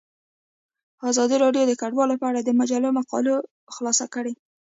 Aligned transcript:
ازادي 1.09 1.35
راډیو 1.43 1.63
د 1.69 1.73
کډوال 1.81 2.11
په 2.21 2.25
اړه 2.29 2.39
د 2.43 2.49
مجلو 2.59 2.89
مقالو 2.99 3.35
خلاصه 3.75 4.05
کړې. 4.13 4.33